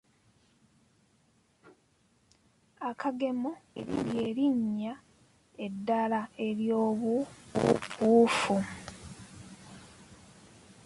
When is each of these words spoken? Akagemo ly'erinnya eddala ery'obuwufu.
Akagemo 2.89 3.51
ly'erinnya 4.09 4.93
eddala 5.65 6.21
ery'obuwufu. 6.47 8.57